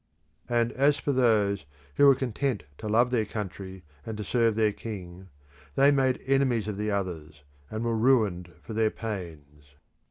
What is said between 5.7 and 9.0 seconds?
they made enemies of the others, and were ruined for their